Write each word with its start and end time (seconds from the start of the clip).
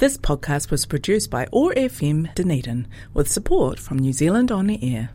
This 0.00 0.16
podcast 0.16 0.70
was 0.70 0.86
produced 0.86 1.28
by 1.30 1.46
OAR 1.52 1.74
FM 1.74 2.34
Dunedin 2.34 2.88
with 3.12 3.30
support 3.30 3.78
from 3.78 3.98
New 3.98 4.14
Zealand 4.14 4.50
On 4.50 4.66
the 4.66 4.78
Air. 4.82 5.10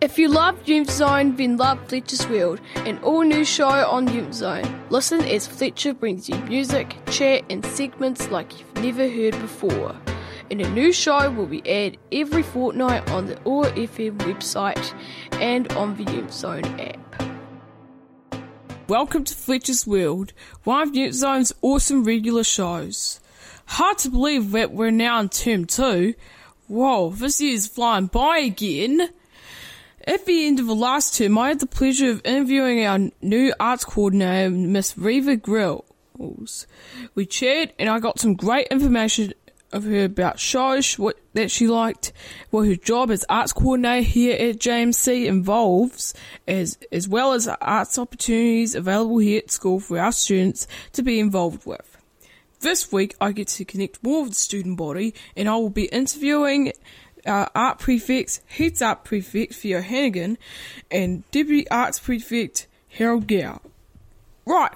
If 0.00 0.18
you 0.18 0.28
love 0.28 0.66
Youth 0.66 0.90
Zone, 0.90 1.36
then 1.36 1.58
love 1.58 1.78
Fletcher's 1.88 2.26
World, 2.26 2.58
an 2.76 2.98
all 3.00 3.22
new 3.22 3.44
show 3.44 3.68
on 3.68 4.10
Youth 4.10 4.32
Zone. 4.32 4.64
Listen 4.88 5.20
as 5.24 5.46
Fletcher 5.46 5.92
brings 5.92 6.30
you 6.30 6.36
music, 6.46 6.96
chat, 7.10 7.44
and 7.50 7.62
segments 7.66 8.30
like 8.30 8.58
you've 8.58 8.74
never 8.76 9.06
heard 9.06 9.38
before. 9.42 9.94
And 10.50 10.62
a 10.62 10.70
new 10.70 10.90
show 10.90 11.30
will 11.30 11.48
be 11.48 11.60
aired 11.66 11.98
every 12.10 12.42
fortnight 12.42 13.10
on 13.10 13.26
the 13.26 13.38
OAR 13.42 13.66
FM 13.72 14.16
website 14.20 14.94
and 15.32 15.70
on 15.72 16.02
the 16.02 16.10
Youth 16.10 16.32
Zone 16.32 16.64
app. 16.80 17.19
Welcome 18.90 19.22
to 19.22 19.34
Fletcher's 19.36 19.86
World, 19.86 20.32
one 20.64 20.88
of 20.88 20.96
Youth 20.96 21.14
Zone's 21.14 21.52
awesome 21.62 22.02
regular 22.02 22.42
shows. 22.42 23.20
Hard 23.66 23.98
to 23.98 24.10
believe 24.10 24.50
that 24.50 24.72
we're 24.72 24.90
now 24.90 25.20
in 25.20 25.28
term 25.28 25.66
two. 25.66 26.14
Whoa, 26.66 27.10
this 27.10 27.40
year's 27.40 27.68
flying 27.68 28.06
by 28.06 28.38
again. 28.38 29.10
At 30.04 30.26
the 30.26 30.44
end 30.44 30.58
of 30.58 30.66
the 30.66 30.74
last 30.74 31.16
term, 31.16 31.38
I 31.38 31.50
had 31.50 31.60
the 31.60 31.66
pleasure 31.68 32.10
of 32.10 32.20
interviewing 32.24 32.84
our 32.84 32.98
new 33.22 33.54
arts 33.60 33.84
coordinator, 33.84 34.50
Miss 34.50 34.98
Reva 34.98 35.36
Grills. 35.36 36.66
We 37.14 37.26
chatted 37.26 37.72
and 37.78 37.88
I 37.88 38.00
got 38.00 38.18
some 38.18 38.34
great 38.34 38.66
information 38.72 39.34
of 39.72 39.84
her 39.84 40.04
about 40.04 40.38
shows, 40.38 40.98
what 40.98 41.18
that 41.34 41.50
she 41.50 41.66
liked, 41.66 42.12
what 42.50 42.66
her 42.66 42.76
job 42.76 43.10
as 43.10 43.24
arts 43.28 43.52
coordinator 43.52 44.02
here 44.02 44.34
at 44.34 44.58
JMC 44.58 45.26
involves, 45.26 46.14
as 46.46 46.78
as 46.90 47.08
well 47.08 47.32
as 47.32 47.48
arts 47.48 47.98
opportunities 47.98 48.74
available 48.74 49.18
here 49.18 49.38
at 49.38 49.50
school 49.50 49.80
for 49.80 49.98
our 49.98 50.12
students 50.12 50.66
to 50.92 51.02
be 51.02 51.20
involved 51.20 51.66
with. 51.66 51.96
This 52.60 52.92
week 52.92 53.14
I 53.20 53.32
get 53.32 53.48
to 53.48 53.64
connect 53.64 54.02
more 54.02 54.22
with 54.22 54.32
the 54.32 54.38
student 54.38 54.76
body 54.76 55.14
and 55.34 55.48
I 55.48 55.56
will 55.56 55.70
be 55.70 55.86
interviewing 55.86 56.72
our 57.26 57.50
art 57.54 57.78
prefect, 57.78 58.40
Heads 58.46 58.82
Art 58.82 59.04
prefect 59.04 59.54
Theo 59.54 59.80
Hannigan, 59.80 60.38
and 60.90 61.28
deputy 61.30 61.68
arts 61.70 61.98
prefect 61.98 62.66
Harold 62.88 63.26
Gao. 63.26 63.60
Right, 64.46 64.72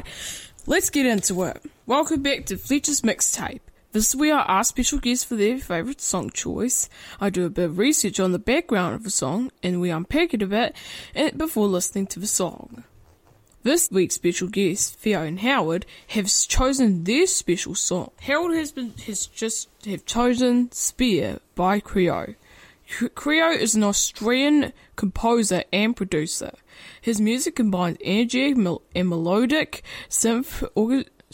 let's 0.67 0.91
get 0.91 1.07
into 1.07 1.43
it. 1.45 1.63
Welcome 1.87 2.23
back 2.23 2.47
to 2.47 2.57
Fletcher's 2.57 3.03
Mixtape. 3.03 3.61
This 3.95 4.09
is 4.09 4.17
where 4.17 4.35
I 4.35 4.59
ask 4.59 4.71
special 4.71 4.99
guests 4.99 5.23
for 5.23 5.37
their 5.37 5.57
favourite 5.57 6.01
song 6.01 6.31
choice. 6.31 6.89
I 7.21 7.31
do 7.31 7.47
a 7.47 7.49
bit 7.49 7.67
of 7.67 7.79
research 7.79 8.19
on 8.19 8.33
the 8.33 8.41
background 8.41 8.97
of 8.97 9.05
the 9.05 9.11
song 9.11 9.53
and 9.63 9.81
we 9.81 9.91
unpack 9.91 10.35
it 10.35 10.43
a 10.43 10.49
bit 10.49 10.75
eh, 11.15 11.31
before 11.31 11.69
listening 11.69 12.09
to 12.09 12.19
the 12.19 12.27
song. 12.27 12.83
This 13.63 13.93
week's 13.93 14.17
special 14.17 14.49
guests, 14.49 14.91
Theo 14.91 15.23
and 15.23 15.39
Howard, 15.39 15.87
have 16.09 16.27
chosen 16.27 17.05
their 17.05 17.29
special 17.29 17.77
song. 17.77 18.11
Harold 18.23 18.57
has 18.57 18.73
been 18.73 18.95
has 19.07 19.27
just 19.27 19.69
have 19.87 20.05
chosen 20.05 20.73
Spear 20.73 21.39
by 21.55 21.79
Creo. 21.79 22.35
Creo 22.89 23.57
is 23.57 23.77
an 23.77 23.85
Australian 23.85 24.73
composer 24.97 25.63
and 25.73 25.97
producer. 25.97 26.51
His 27.01 27.21
music 27.21 27.55
combines 27.55 27.99
energy 28.01 28.51
and 28.51 29.09
melodic 29.09 29.85
synth 30.09 30.69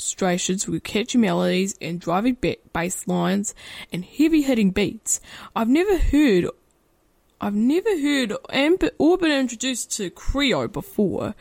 illustrations 0.01 0.67
with 0.67 0.83
catchy 0.83 1.19
melodies 1.19 1.75
and 1.79 2.01
driving 2.01 2.39
bass 2.73 3.06
lines 3.06 3.55
and 3.93 4.03
heavy 4.03 4.41
hitting 4.41 4.70
beats. 4.70 5.20
I've 5.55 5.69
never 5.69 5.98
heard 5.98 6.48
I've 7.39 7.55
never 7.55 7.91
heard 7.98 8.33
and 8.48 8.91
or 8.98 9.19
been 9.19 9.31
introduced 9.31 9.95
to 9.97 10.11
Creo 10.11 10.73
before, 10.73 11.34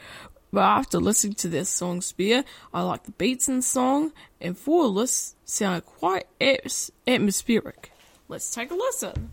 but 0.52 0.62
after 0.62 0.98
listening 1.00 1.36
to 1.36 1.48
their 1.48 1.64
song 1.64 2.02
Spear, 2.02 2.44
I 2.74 2.82
like 2.82 3.04
the 3.04 3.12
beats 3.12 3.48
in 3.48 3.58
the 3.58 3.62
song, 3.62 4.12
and 4.42 4.58
four 4.58 4.88
lists 4.88 5.36
sound 5.46 5.86
quite 5.86 6.28
at- 6.42 6.90
atmospheric. 7.08 7.92
Let's 8.28 8.50
take 8.50 8.72
a 8.72 8.76
listen. 8.76 9.32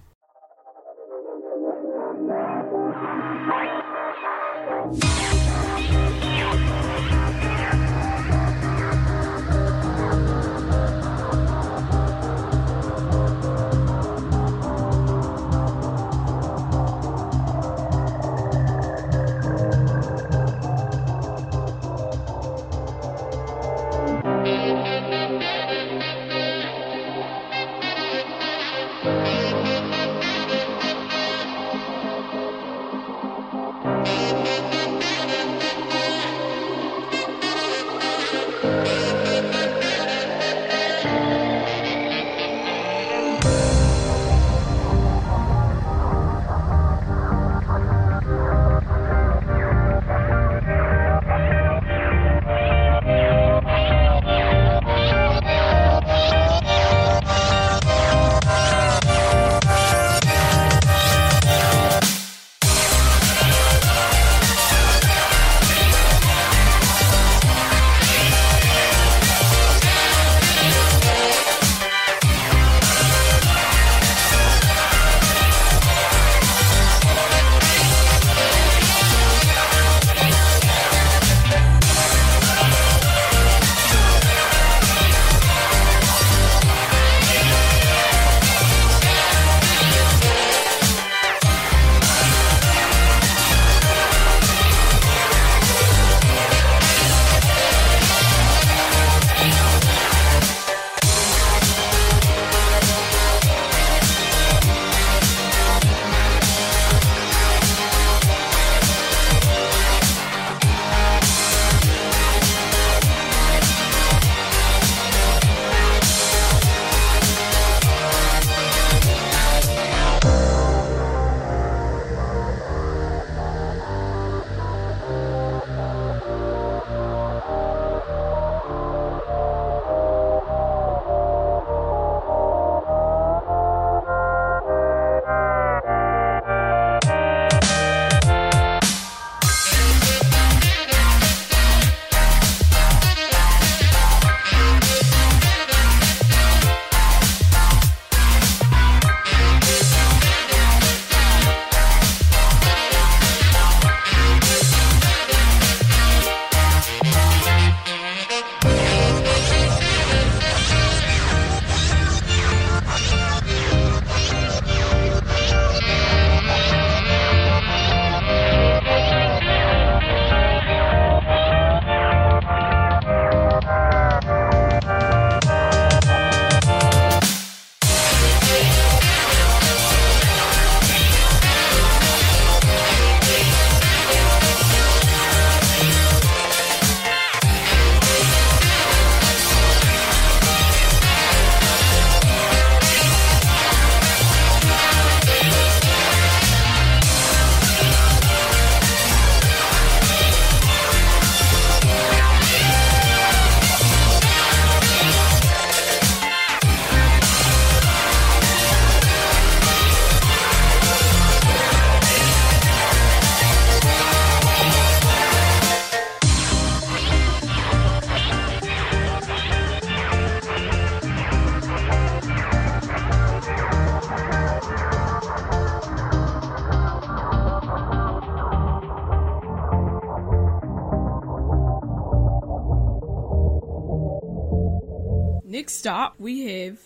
Next 235.67 235.89
up, 235.89 236.15
we 236.21 236.47
have 236.47 236.79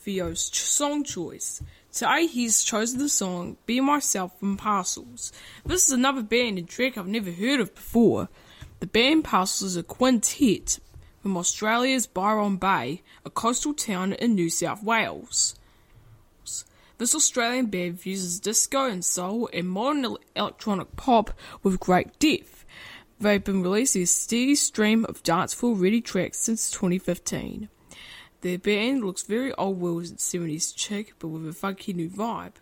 Theo's 0.00 0.48
ch- 0.48 0.60
song 0.60 1.04
choice. 1.04 1.62
Today 1.92 2.26
he's 2.26 2.64
chosen 2.64 2.98
the 2.98 3.10
song 3.10 3.58
Be 3.66 3.78
Myself 3.78 4.38
from 4.40 4.56
Parcels. 4.56 5.32
This 5.66 5.86
is 5.86 5.92
another 5.92 6.22
band 6.22 6.56
and 6.56 6.66
track 6.66 6.96
I've 6.96 7.06
never 7.06 7.30
heard 7.30 7.60
of 7.60 7.74
before. 7.74 8.30
The 8.80 8.86
band 8.86 9.24
Parcels 9.24 9.72
is 9.72 9.76
a 9.76 9.82
quintet 9.82 10.78
from 11.20 11.36
Australia's 11.36 12.06
Byron 12.06 12.56
Bay, 12.56 13.02
a 13.22 13.28
coastal 13.28 13.74
town 13.74 14.14
in 14.14 14.34
New 14.34 14.48
South 14.48 14.82
Wales. 14.82 15.54
This 16.96 17.14
Australian 17.14 17.66
band 17.66 18.00
fuses 18.00 18.40
disco 18.40 18.86
and 18.86 19.04
soul 19.04 19.50
and 19.52 19.68
modern 19.68 20.16
electronic 20.34 20.96
pop 20.96 21.38
with 21.62 21.78
great 21.78 22.18
depth. 22.18 22.64
They've 23.20 23.44
been 23.44 23.62
releasing 23.62 24.04
a 24.04 24.06
steady 24.06 24.54
stream 24.54 25.04
of 25.04 25.22
danceful 25.22 25.74
ready 25.74 26.00
tracks 26.00 26.38
since 26.38 26.70
2015. 26.70 27.68
Their 28.42 28.58
band 28.58 29.04
looks 29.04 29.22
very 29.22 29.52
old 29.54 29.80
world 29.80 30.02
70s 30.02 30.76
chic 30.76 31.14
but 31.20 31.28
with 31.28 31.46
a 31.46 31.52
funky 31.52 31.92
new 31.92 32.10
vibe. 32.10 32.54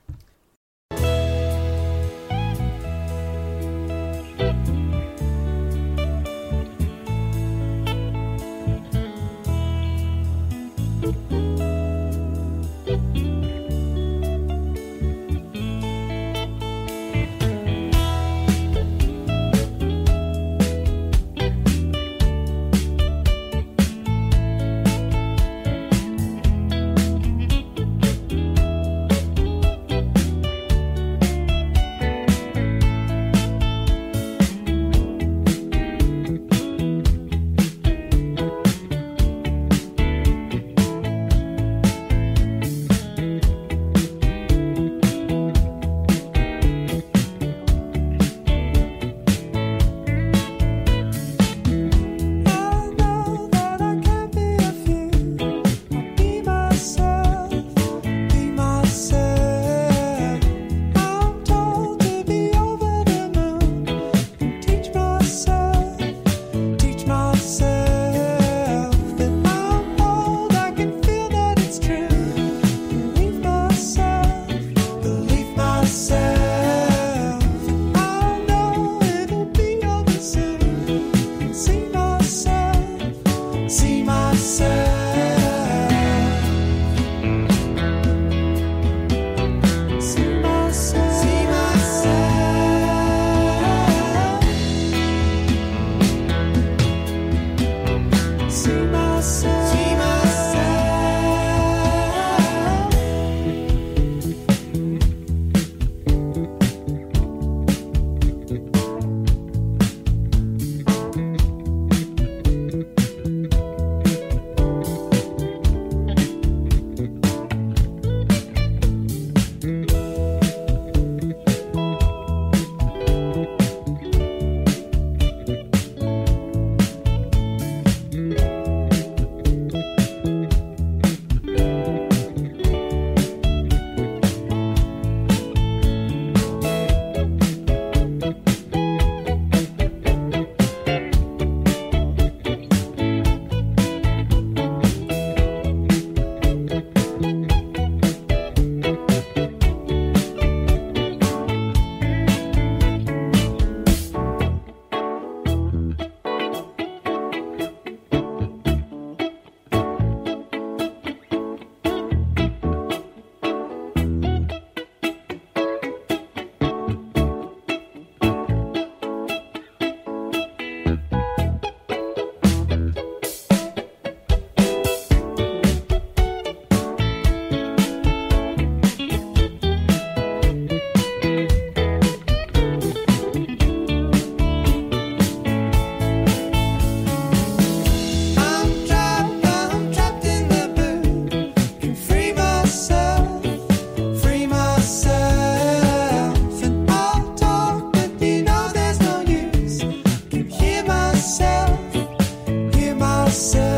myself. 203.30 203.69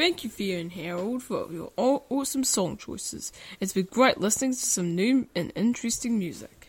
Thank 0.00 0.24
you, 0.24 0.30
Theo 0.30 0.58
and 0.58 0.72
Harold, 0.72 1.22
for 1.24 1.52
your 1.52 1.72
awesome 1.76 2.42
song 2.42 2.78
choices. 2.78 3.34
It's 3.60 3.74
been 3.74 3.84
great 3.84 4.18
listening 4.18 4.52
to 4.52 4.58
some 4.58 4.94
new 4.94 5.28
and 5.36 5.52
interesting 5.54 6.18
music. 6.18 6.68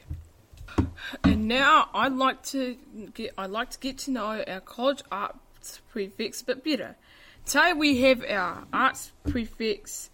And 1.24 1.48
now 1.48 1.90
I'd 1.94 2.12
like 2.12 2.44
to 2.48 2.76
get 3.14 3.34
I'd 3.38 3.50
like 3.50 3.70
to 3.70 3.80
get 3.80 4.00
to 4.00 4.12
know 4.12 4.44
our 4.46 4.60
college 4.60 5.02
arts 5.10 5.80
prefix 5.94 6.42
a 6.42 6.44
bit 6.44 6.62
better. 6.66 6.98
Today 7.46 7.72
we 7.72 8.02
have 8.02 8.22
our 8.30 8.66
arts 8.74 9.14
prefix 9.30 10.10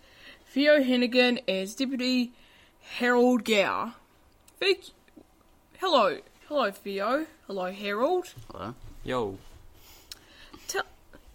Theo 0.51 0.83
Hannigan 0.83 1.39
as 1.47 1.74
Deputy 1.74 2.33
Harold 3.00 3.43
Gao. 3.45 3.93
Thank 4.59 4.89
you. 4.89 4.93
Hello, 5.79 6.19
hello 6.47 6.69
Theo. 6.69 7.25
Hello 7.47 7.71
Harold. 7.71 8.36
Hello. 8.51 8.75
Yo, 9.03 9.39
Tell, 10.67 10.83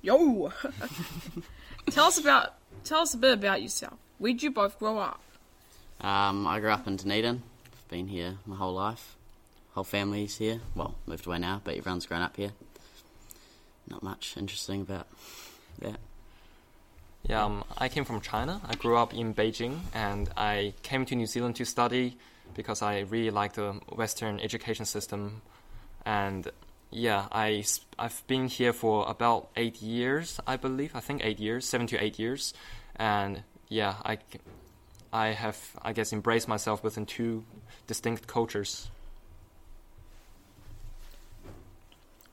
yo, 0.00 0.52
tell 1.90 2.06
us 2.06 2.18
about 2.18 2.54
tell 2.84 3.00
us 3.00 3.14
a 3.14 3.18
bit 3.18 3.32
about 3.32 3.62
yourself. 3.62 3.94
Where'd 4.18 4.42
you 4.42 4.50
both 4.50 4.78
grow 4.78 4.98
up? 4.98 5.20
Um, 6.00 6.46
I 6.46 6.60
grew 6.60 6.70
up 6.70 6.86
in 6.86 6.96
Dunedin. 6.96 7.42
I've 7.72 7.88
been 7.88 8.08
here 8.08 8.38
my 8.46 8.56
whole 8.56 8.74
life. 8.74 9.16
Whole 9.74 9.84
family's 9.84 10.36
here. 10.36 10.60
Well, 10.74 10.94
moved 11.06 11.26
away 11.26 11.38
now, 11.38 11.60
but 11.64 11.76
everyone's 11.76 12.06
grown 12.06 12.22
up 12.22 12.36
here. 12.36 12.52
Not 13.88 14.02
much 14.02 14.36
interesting 14.36 14.82
about 14.82 15.06
that. 15.80 15.98
yeah, 17.24 17.44
um, 17.44 17.64
I 17.78 17.88
came 17.88 18.04
from 18.04 18.20
China. 18.20 18.60
I 18.66 18.74
grew 18.74 18.96
up 18.96 19.14
in 19.14 19.34
Beijing, 19.34 19.78
and 19.94 20.28
I 20.36 20.74
came 20.82 21.04
to 21.06 21.14
New 21.14 21.26
Zealand 21.26 21.56
to 21.56 21.64
study 21.64 22.16
because 22.54 22.82
I 22.82 23.00
really 23.00 23.30
like 23.30 23.54
the 23.54 23.72
Western 23.88 24.40
education 24.40 24.84
system. 24.84 25.40
And 26.04 26.50
yeah, 26.92 27.26
I 27.32 27.64
I've 27.98 28.22
been 28.26 28.48
here 28.48 28.72
for 28.72 29.08
about 29.08 29.48
eight 29.56 29.80
years, 29.82 30.38
I 30.46 30.56
believe. 30.56 30.94
I 30.94 31.00
think 31.00 31.24
eight 31.24 31.40
years, 31.40 31.66
seven 31.66 31.86
to 31.88 32.02
eight 32.02 32.18
years, 32.18 32.54
and 32.96 33.42
yeah, 33.68 33.96
I 34.04 34.18
I 35.12 35.28
have 35.28 35.58
I 35.82 35.92
guess 35.92 36.12
embraced 36.12 36.48
myself 36.48 36.84
within 36.84 37.06
two 37.06 37.44
distinct 37.86 38.26
cultures. 38.26 38.90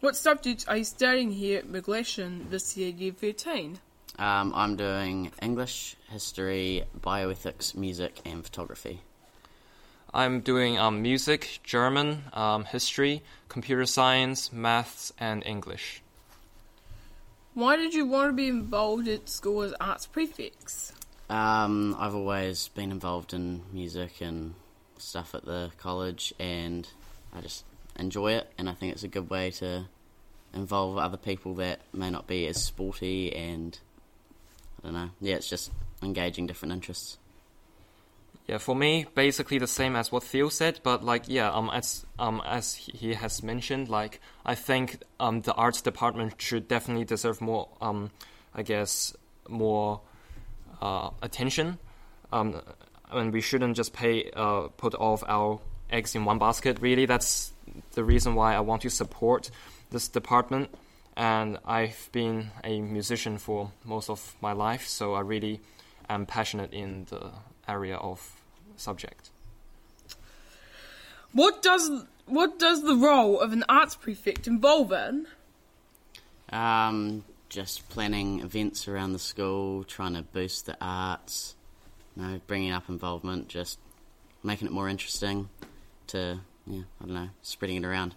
What 0.02 0.16
subjects 0.16 0.66
are 0.68 0.78
you 0.78 0.86
studying 0.86 1.32
here 1.32 1.60
at 1.60 1.68
McGlashan 1.68 2.50
this 2.50 2.78
year, 2.78 2.90
year 2.90 3.12
13? 3.12 3.80
Um, 4.18 4.54
I'm 4.56 4.78
doing 4.78 5.32
English, 5.42 5.98
history, 6.10 6.86
bioethics, 7.02 7.76
music, 7.76 8.22
and 8.26 8.42
photography. 8.42 9.02
I'm 10.14 10.42
doing 10.42 10.80
um, 10.80 11.02
music, 11.02 11.60
German, 11.64 12.24
um, 12.34 12.66
history, 12.66 13.22
computer 13.48 13.86
science, 13.86 14.52
maths, 14.52 15.14
and 15.20 15.46
English. 15.46 16.02
Why 17.54 17.76
did 17.76 17.94
you 17.94 18.06
want 18.06 18.30
to 18.30 18.34
be 18.34 18.48
involved 18.48 19.08
at 19.08 19.30
school 19.30 19.62
as 19.62 19.74
arts 19.80 20.08
prefects? 20.08 20.94
Um, 21.30 21.96
I've 22.00 22.16
always 22.16 22.70
been 22.70 22.92
involved 22.92 23.34
in 23.34 23.62
music 23.72 24.22
and 24.22 24.56
stuff 24.98 25.36
at 25.36 25.46
the 25.46 25.72
college, 25.78 26.34
and 26.40 26.88
I 27.34 27.42
just 27.42 27.64
enjoy 27.98 28.34
it. 28.34 28.52
And 28.58 28.68
I 28.68 28.74
think 28.74 28.94
it's 28.94 29.04
a 29.04 29.08
good 29.08 29.30
way 29.30 29.52
to 29.52 29.86
involve 30.54 30.98
other 30.98 31.18
people 31.18 31.56
that 31.56 31.82
may 31.94 32.10
not 32.10 32.26
be 32.26 32.48
as 32.48 32.64
sporty, 32.64 33.36
and 33.36 33.78
I 34.80 34.88
don't 34.88 34.94
know. 34.94 35.10
Yeah, 35.22 35.36
it's 35.36 35.50
just 35.50 35.72
engaging 36.02 36.48
different 36.48 36.74
interests. 36.74 37.20
Yeah, 38.50 38.58
for 38.58 38.76
me, 38.76 39.06
basically 39.14 39.60
the 39.60 39.68
same 39.68 39.96
as 39.96 40.12
what 40.12 40.24
Theo 40.24 40.50
said, 40.50 40.80
but 40.82 41.04
like, 41.04 41.26
yeah, 41.28 41.52
um, 41.52 41.70
as 41.72 42.04
um, 42.18 42.42
as 42.44 42.74
he 42.74 43.14
has 43.14 43.44
mentioned, 43.44 43.90
like, 43.90 44.20
I 44.44 44.56
think 44.56 45.04
um, 45.20 45.42
the 45.42 45.54
arts 45.54 45.84
department 45.84 46.42
should 46.42 46.68
definitely 46.68 47.06
deserve 47.06 47.42
more, 47.42 47.70
um, 47.80 48.10
I 48.56 48.64
guess, 48.64 49.16
more 49.48 50.02
uh, 50.82 51.12
attention. 51.22 51.78
Um, 52.34 52.60
and 53.12 53.32
we 53.32 53.40
shouldn't 53.40 53.78
just 53.78 53.94
pay 53.94 54.32
uh, 54.36 54.70
put 54.78 54.96
all 54.96 55.22
our 55.28 55.60
eggs 55.92 56.16
in 56.16 56.26
one 56.26 56.40
basket. 56.40 56.80
Really, 56.82 57.06
that's 57.06 57.54
the 57.92 58.04
reason 58.04 58.34
why 58.34 58.56
I 58.56 58.62
want 58.62 58.82
to 58.82 58.90
support 58.90 59.52
this 59.92 60.08
department. 60.08 60.72
And 61.16 61.60
I've 61.66 62.10
been 62.14 62.50
a 62.64 62.82
musician 62.82 63.38
for 63.38 63.74
most 63.86 64.10
of 64.10 64.36
my 64.42 64.54
life, 64.54 64.88
so 64.88 65.14
I 65.14 65.20
really 65.20 65.62
am 66.10 66.26
passionate 66.26 66.74
in 66.74 67.06
the 67.12 67.30
area 67.68 67.98
of 67.98 68.39
subject. 68.80 69.30
What 71.32 71.62
does 71.62 71.90
what 72.26 72.60
does 72.60 72.84
the 72.84 72.96
role 72.96 73.40
of 73.40 73.54
an 73.54 73.64
arts 73.68 73.96
prefect 73.96 74.48
involve 74.48 74.92
in? 74.92 75.28
Um, 76.52 77.24
just 77.50 77.90
planning 77.90 78.40
events 78.40 78.88
around 78.88 79.14
the 79.14 79.20
school, 79.20 79.84
trying 79.84 80.14
to 80.14 80.22
boost 80.22 80.66
the 80.66 80.78
arts, 80.80 81.56
you 82.16 82.24
know, 82.24 82.42
bringing 82.48 82.72
up 82.72 82.90
involvement, 82.90 83.48
just 83.48 83.80
making 84.44 84.68
it 84.68 84.72
more 84.72 84.88
interesting 84.88 85.50
to, 86.08 86.40
yeah, 86.66 86.82
I 87.02 87.06
don't 87.06 87.14
know, 87.14 87.30
spreading 87.42 87.78
it 87.78 87.86
around. 87.86 88.16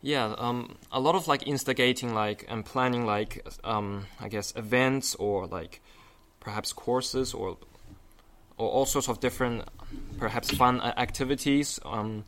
Yeah, 0.00 0.34
um, 0.36 0.76
a 0.90 0.98
lot 0.98 1.14
of 1.14 1.28
like 1.28 1.46
instigating, 1.46 2.12
like 2.14 2.44
and 2.48 2.64
planning, 2.64 3.06
like 3.06 3.46
um, 3.62 4.06
I 4.20 4.28
guess 4.28 4.52
events 4.56 5.14
or 5.14 5.46
like 5.46 5.80
perhaps 6.40 6.72
courses 6.72 7.32
or 7.34 7.56
or 8.62 8.70
all 8.70 8.86
sorts 8.86 9.08
of 9.08 9.18
different, 9.18 9.64
perhaps 10.18 10.48
fun 10.52 10.80
activities, 10.80 11.80
um, 11.84 12.24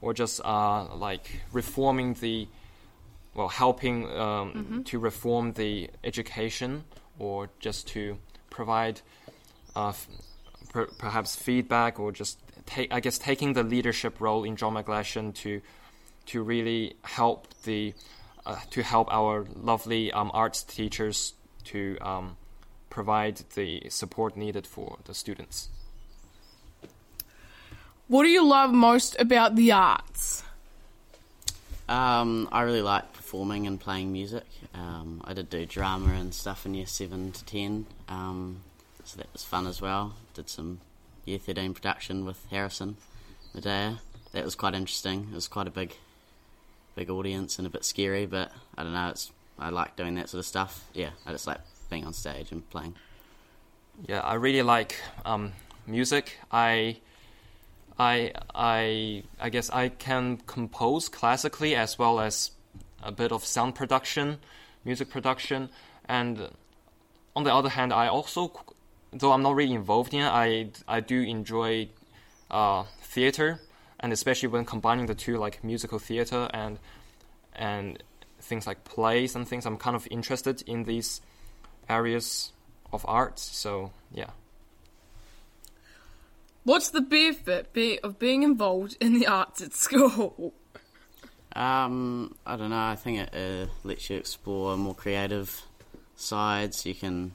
or 0.00 0.14
just 0.14 0.40
uh, 0.42 0.86
like 0.96 1.42
reforming 1.52 2.14
the, 2.14 2.48
well, 3.34 3.48
helping 3.48 4.10
um, 4.16 4.82
to 4.86 4.98
reform 4.98 5.52
the 5.52 5.90
education, 6.02 6.84
or 7.18 7.50
just 7.60 7.86
to 7.88 8.16
provide, 8.48 9.02
uh, 9.76 9.88
f- 9.88 10.08
per- 10.70 10.90
perhaps 10.98 11.36
feedback, 11.36 12.00
or 12.00 12.12
just 12.12 12.38
take, 12.64 12.90
I 12.90 13.00
guess, 13.00 13.18
taking 13.18 13.52
the 13.52 13.62
leadership 13.62 14.22
role 14.22 14.44
in 14.44 14.56
John 14.56 14.74
McGlashan 14.74 15.34
to 15.42 15.60
to 16.26 16.42
really 16.42 16.96
help 17.02 17.48
the 17.64 17.92
uh, 18.46 18.56
to 18.70 18.82
help 18.82 19.12
our 19.12 19.44
lovely 19.54 20.10
um, 20.12 20.30
arts 20.32 20.62
teachers 20.62 21.34
to 21.64 21.98
um, 22.00 22.36
provide 22.94 23.42
the 23.56 23.82
support 23.90 24.36
needed 24.36 24.68
for 24.68 24.98
the 25.04 25.12
students. 25.12 25.68
What 28.06 28.22
do 28.22 28.28
you 28.28 28.46
love 28.46 28.72
most 28.72 29.16
about 29.18 29.56
the 29.56 29.72
arts? 29.72 30.44
Um, 31.88 32.48
I 32.52 32.62
really 32.62 32.82
like 32.82 33.12
performing 33.12 33.66
and 33.66 33.80
playing 33.80 34.12
music. 34.12 34.46
Um, 34.74 35.22
I 35.24 35.34
did 35.34 35.50
do 35.50 35.66
drama 35.66 36.12
and 36.14 36.32
stuff 36.32 36.64
in 36.66 36.74
year 36.74 36.86
7 36.86 37.32
to 37.32 37.44
10, 37.44 37.86
um, 38.08 38.60
so 39.02 39.16
that 39.16 39.26
was 39.32 39.42
fun 39.42 39.66
as 39.66 39.82
well. 39.82 40.14
Did 40.34 40.48
some 40.48 40.78
year 41.24 41.38
13 41.38 41.74
production 41.74 42.24
with 42.24 42.46
Harrison 42.50 42.96
Medea. 43.54 43.98
That 44.30 44.44
was 44.44 44.54
quite 44.54 44.74
interesting. 44.74 45.30
It 45.32 45.34
was 45.34 45.48
quite 45.48 45.66
a 45.66 45.72
big, 45.72 45.96
big 46.94 47.10
audience 47.10 47.58
and 47.58 47.66
a 47.66 47.70
bit 47.70 47.84
scary, 47.84 48.26
but 48.26 48.52
I 48.78 48.84
don't 48.84 48.92
know. 48.92 49.08
It's 49.08 49.32
I 49.58 49.70
like 49.70 49.96
doing 49.96 50.14
that 50.14 50.28
sort 50.28 50.38
of 50.38 50.46
stuff. 50.46 50.84
Yeah, 50.94 51.10
I 51.26 51.32
just 51.32 51.48
like 51.48 51.60
being 51.94 52.04
on 52.04 52.12
stage 52.12 52.50
and 52.50 52.68
playing. 52.70 52.94
Yeah, 54.08 54.20
I 54.20 54.34
really 54.34 54.62
like 54.62 54.96
um, 55.24 55.52
music. 55.86 56.38
I, 56.50 56.96
I, 57.98 58.32
I, 58.52 59.22
I 59.40 59.48
guess 59.48 59.70
I 59.70 59.90
can 59.90 60.38
compose 60.46 61.08
classically 61.08 61.76
as 61.76 61.96
well 61.96 62.18
as 62.18 62.50
a 63.02 63.12
bit 63.12 63.30
of 63.30 63.44
sound 63.44 63.76
production, 63.76 64.38
music 64.84 65.08
production, 65.08 65.68
and 66.08 66.50
on 67.36 67.44
the 67.44 67.54
other 67.54 67.68
hand, 67.68 67.92
I 67.92 68.08
also, 68.08 68.40
though 69.12 69.32
I'm 69.32 69.42
not 69.42 69.54
really 69.54 69.74
involved 69.74 70.12
in 70.14 70.20
it, 70.20 70.32
I 70.46 70.70
I 70.88 71.00
do 71.00 71.20
enjoy 71.20 71.88
uh, 72.50 72.84
theater, 73.02 73.60
and 74.00 74.12
especially 74.12 74.48
when 74.48 74.64
combining 74.64 75.06
the 75.06 75.14
two, 75.14 75.36
like 75.36 75.62
musical 75.62 75.98
theater 75.98 76.48
and 76.52 76.78
and 77.54 78.02
things 78.40 78.66
like 78.66 78.84
plays 78.84 79.36
and 79.36 79.46
things. 79.46 79.66
I'm 79.66 79.78
kind 79.78 79.96
of 79.96 80.06
interested 80.10 80.62
in 80.66 80.84
these 80.84 81.20
areas 81.88 82.52
of 82.92 83.04
art. 83.08 83.38
So 83.38 83.92
yeah. 84.12 84.30
What's 86.64 86.88
the 86.88 87.02
benefit 87.02 87.72
be- 87.74 88.00
of 88.00 88.18
being 88.18 88.42
involved 88.42 88.96
in 88.98 89.18
the 89.18 89.26
arts 89.26 89.60
at 89.60 89.74
school? 89.74 90.54
Um, 91.54 92.34
I 92.46 92.56
don't 92.56 92.70
know. 92.70 92.78
I 92.78 92.96
think 92.96 93.20
it 93.20 93.34
uh, 93.34 93.70
lets 93.84 94.08
you 94.08 94.16
explore 94.16 94.76
more 94.76 94.94
creative 94.94 95.62
sides. 96.16 96.86
You 96.86 96.94
can 96.94 97.32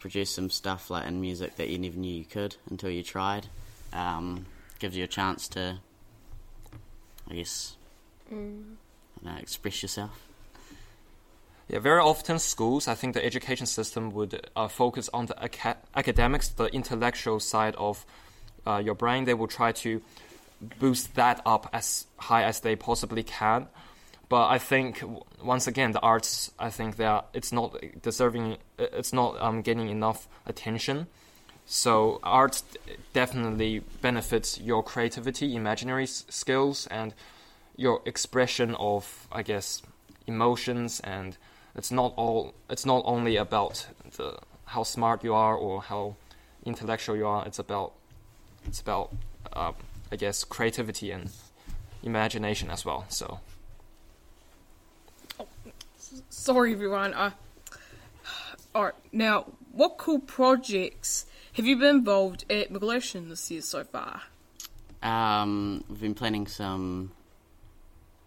produce 0.00 0.30
some 0.30 0.50
stuff 0.50 0.90
like 0.90 1.06
in 1.06 1.20
music 1.20 1.56
that 1.56 1.68
you 1.68 1.78
never 1.78 1.96
knew 1.96 2.12
you 2.12 2.24
could 2.24 2.56
until 2.68 2.90
you 2.90 3.02
tried. 3.04 3.46
Um, 3.92 4.46
gives 4.80 4.96
you 4.96 5.04
a 5.04 5.08
chance 5.08 5.46
to, 5.48 5.78
I 7.30 7.34
guess, 7.34 7.76
I 8.28 8.34
don't 8.34 8.76
know, 9.22 9.36
express 9.38 9.82
yourself. 9.82 10.31
Yeah, 11.72 11.78
very 11.78 12.00
often 12.00 12.38
schools, 12.38 12.86
I 12.86 12.94
think 12.94 13.14
the 13.14 13.24
education 13.24 13.64
system 13.64 14.10
would 14.10 14.46
uh, 14.54 14.68
focus 14.68 15.08
on 15.14 15.24
the 15.24 15.42
aca- 15.42 15.78
academics, 15.94 16.48
the 16.48 16.66
intellectual 16.66 17.40
side 17.40 17.74
of 17.76 18.04
uh, 18.66 18.76
your 18.84 18.94
brain. 18.94 19.24
They 19.24 19.32
will 19.32 19.46
try 19.46 19.72
to 19.72 20.02
boost 20.78 21.14
that 21.14 21.40
up 21.46 21.70
as 21.72 22.06
high 22.18 22.44
as 22.44 22.60
they 22.60 22.76
possibly 22.76 23.22
can. 23.22 23.68
but 24.28 24.48
I 24.48 24.58
think 24.58 25.02
once 25.42 25.66
again 25.66 25.92
the 25.92 26.00
arts 26.00 26.52
I 26.58 26.70
think 26.70 26.96
that 26.96 27.26
it's 27.34 27.52
not 27.52 27.74
deserving 28.02 28.58
it's 28.78 29.12
not 29.12 29.40
um, 29.40 29.62
getting 29.62 29.88
enough 29.88 30.28
attention. 30.46 31.06
So 31.66 32.20
art 32.22 32.62
definitely 33.12 33.80
benefits 34.02 34.60
your 34.60 34.82
creativity, 34.82 35.56
imaginary 35.56 36.04
s- 36.04 36.24
skills, 36.28 36.86
and 36.90 37.14
your 37.76 38.00
expression 38.04 38.74
of 38.76 39.26
I 39.32 39.42
guess 39.42 39.82
emotions. 40.26 41.00
And 41.00 41.36
it's 41.74 41.90
not 41.90 42.12
all 42.16 42.54
it's 42.68 42.86
not 42.86 43.02
only 43.04 43.36
about 43.36 43.86
the 44.16 44.38
how 44.66 44.82
smart 44.82 45.24
you 45.24 45.34
are 45.34 45.54
or 45.56 45.82
how 45.82 46.16
intellectual 46.64 47.16
you 47.16 47.26
are. 47.26 47.46
It's 47.46 47.58
about 47.58 47.92
it's 48.66 48.80
about 48.80 49.12
um, 49.52 49.74
I 50.10 50.16
guess 50.16 50.44
creativity 50.44 51.10
and 51.10 51.30
imagination 52.02 52.70
as 52.70 52.84
well. 52.84 53.06
So. 53.08 53.40
Sorry, 56.28 56.72
everyone. 56.72 57.14
Uh, 57.14 57.30
all 58.74 58.84
right, 58.84 58.94
now, 59.12 59.46
what 59.72 59.96
cool 59.96 60.18
projects 60.18 61.26
have 61.54 61.66
you 61.66 61.76
been 61.76 61.96
involved 61.96 62.44
at 62.50 62.72
McGlashan 62.72 63.28
this 63.28 63.50
year 63.50 63.62
so 63.62 63.84
far? 63.84 64.22
Um, 65.02 65.84
we've 65.88 66.00
been 66.00 66.14
planning 66.14 66.46
some 66.46 67.12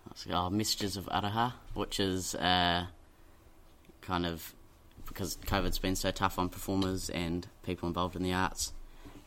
what's 0.06 0.26
it 0.26 0.30
called, 0.30 0.54
messages 0.54 0.98
of 0.98 1.06
Aroha, 1.06 1.54
which 1.74 2.00
is 2.00 2.36
uh, 2.36 2.86
kind 4.06 4.26
of 4.26 4.54
because 5.08 5.38
COVID's 5.46 5.80
been 5.80 5.96
so 5.96 6.12
tough 6.12 6.40
on 6.40 6.50
performers 6.50 7.10
and 7.10 7.48
people 7.64 7.88
involved 7.88 8.16
in 8.16 8.24
the 8.24 8.34
arts. 8.34 8.74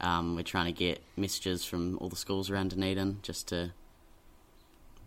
Um, 0.00 0.36
we're 0.36 0.42
trying 0.42 0.66
to 0.66 0.72
get 0.72 1.02
messages 1.16 1.64
from 1.64 1.98
all 1.98 2.08
the 2.08 2.16
schools 2.16 2.50
around 2.50 2.70
Dunedin 2.70 3.18
just 3.22 3.48
to 3.48 3.72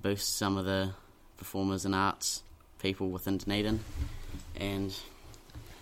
boost 0.01 0.37
some 0.37 0.57
of 0.57 0.65
the 0.65 0.91
performers 1.37 1.85
and 1.85 1.95
arts 1.95 2.43
people 2.79 3.09
within 3.09 3.37
Dunedin. 3.37 3.79
And 4.59 4.93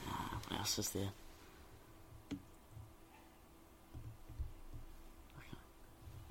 uh, 0.07 0.37
what 0.47 0.59
else 0.59 0.77
is 0.77 0.89
there? 0.89 1.09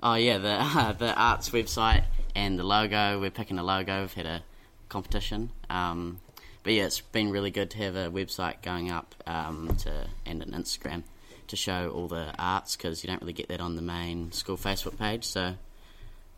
Oh 0.01 0.15
yeah, 0.15 0.37
the 0.37 0.51
uh, 0.51 0.93
the 0.97 1.13
arts 1.13 1.49
website 1.49 2.05
and 2.35 2.57
the 2.57 2.63
logo. 2.63 3.19
We're 3.19 3.31
picking 3.31 3.59
a 3.59 3.63
logo. 3.63 4.01
We've 4.01 4.13
had 4.13 4.25
a 4.25 4.43
competition. 4.87 5.51
Um, 5.69 6.21
but 6.63 6.73
yeah, 6.73 6.85
it's 6.85 7.01
been 7.01 7.31
really 7.31 7.51
good 7.51 7.71
to 7.71 7.77
have 7.79 7.95
a 7.95 8.09
website 8.09 8.61
going 8.61 8.91
up 8.91 9.15
um, 9.25 9.75
to 9.79 10.07
and 10.25 10.41
an 10.41 10.51
Instagram 10.51 11.03
to 11.47 11.55
show 11.55 11.89
all 11.89 12.07
the 12.07 12.33
arts 12.37 12.75
because 12.75 13.03
you 13.03 13.07
don't 13.07 13.21
really 13.21 13.33
get 13.33 13.47
that 13.49 13.61
on 13.61 13.75
the 13.75 13.81
main 13.81 14.31
school 14.31 14.57
Facebook 14.57 14.97
page. 14.97 15.23
So 15.23 15.55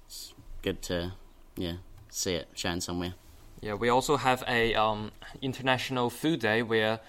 it's 0.07 0.33
good 0.61 0.81
to 0.83 1.13
yeah 1.55 1.73
see 2.09 2.33
it 2.33 2.47
shown 2.53 2.81
somewhere. 2.81 3.13
Yeah, 3.61 3.75
we 3.75 3.89
also 3.89 4.17
have 4.17 4.43
a 4.47 4.73
um, 4.75 5.11
international 5.41 6.09
food 6.09 6.39
day 6.39 6.63
where 6.63 6.99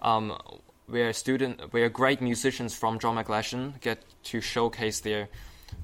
um, 0.00 0.38
where 0.86 1.12
student 1.12 1.72
where 1.72 1.88
great 1.88 2.20
musicians 2.20 2.74
from 2.74 2.98
John 2.98 3.16
McGlashan 3.16 3.80
get 3.80 4.02
to 4.24 4.40
showcase 4.40 5.00
their 5.00 5.28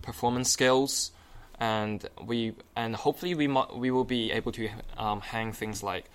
performance 0.02 0.50
skills, 0.50 1.12
and 1.58 2.08
we 2.24 2.54
and 2.76 2.96
hopefully 2.96 3.34
we 3.34 3.48
we 3.74 3.90
will 3.90 4.04
be 4.04 4.32
able 4.32 4.52
to 4.52 4.68
um, 4.96 5.20
hang 5.20 5.52
things 5.52 5.82
like 5.82 6.10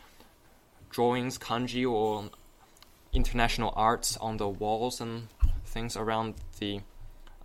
drawings, 0.89 1.37
kanji, 1.37 1.89
or 1.89 2.29
international 3.13 3.73
arts 3.75 4.17
on 4.17 4.37
the 4.37 4.47
walls 4.47 5.01
and 5.01 5.27
things 5.65 5.95
around 5.95 6.35
the 6.59 6.81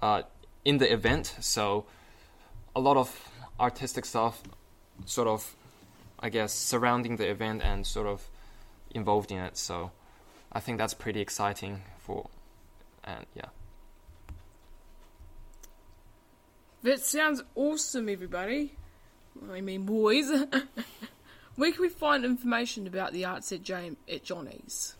uh, 0.02 0.22
in 0.64 0.78
the 0.78 0.92
event. 0.92 1.36
So 1.40 1.86
a 2.74 2.80
lot 2.80 2.96
of 2.96 3.28
artistic 3.58 4.04
stuff, 4.04 4.42
sort 5.06 5.28
of 5.28 5.56
I 6.24 6.30
guess, 6.30 6.54
surrounding 6.54 7.16
the 7.16 7.28
event 7.28 7.62
and 7.62 7.86
sort 7.86 8.06
of 8.06 8.28
involved 8.90 9.30
in 9.30 9.38
it. 9.38 9.58
So 9.58 9.90
I 10.50 10.60
think 10.60 10.78
that's 10.78 10.94
pretty 10.94 11.20
exciting 11.20 11.82
for, 11.98 12.30
and 13.04 13.26
yeah. 13.34 13.50
That 16.82 17.00
sounds 17.00 17.42
awesome, 17.54 18.08
everybody. 18.08 18.72
I 19.52 19.60
mean, 19.60 19.84
boys. 19.84 20.30
Where 21.56 21.70
can 21.70 21.82
we 21.82 21.88
find 21.88 22.24
information 22.24 22.86
about 22.86 23.12
the 23.12 23.24
arts 23.24 23.52
at, 23.52 23.62
Jam- 23.62 23.96
at 24.10 24.24
Johnny's? 24.24 24.96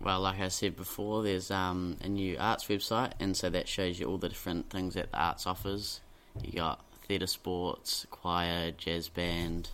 Well, 0.00 0.20
like 0.20 0.40
I 0.40 0.48
said 0.48 0.76
before, 0.76 1.22
there's 1.22 1.50
um, 1.50 1.96
a 2.02 2.08
new 2.08 2.36
arts 2.38 2.66
website, 2.66 3.12
and 3.18 3.36
so 3.36 3.50
that 3.50 3.66
shows 3.66 3.98
you 3.98 4.06
all 4.06 4.18
the 4.18 4.28
different 4.28 4.70
things 4.70 4.94
that 4.94 5.10
the 5.10 5.18
arts 5.18 5.46
offers. 5.46 6.00
You 6.42 6.52
got 6.52 6.84
theatre 7.08 7.26
sports, 7.26 8.06
choir, 8.10 8.72
jazz 8.72 9.08
band, 9.08 9.70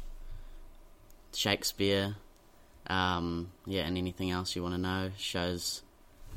Shakespeare, 1.35 2.14
um, 2.87 3.51
yeah, 3.66 3.83
and 3.83 3.99
anything 3.99 4.31
else 4.31 4.55
you 4.55 4.62
want 4.62 4.75
to 4.75 4.81
know. 4.81 5.11
Shows 5.18 5.83